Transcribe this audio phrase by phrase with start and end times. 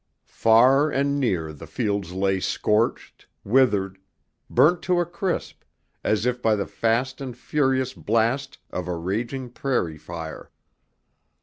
[0.25, 3.99] Far and near the fields lay scorched, withered,
[4.49, 5.61] burnt to a crisp
[6.03, 10.49] as if by the fast and furious blast of a raging prairie fire.